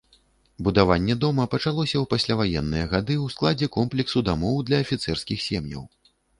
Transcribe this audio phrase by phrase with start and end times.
[0.67, 5.89] Будаванне дома пачалося ў пасляваенныя гады ў складзе комплексу дамоў для афіцэрскіх сем'яў.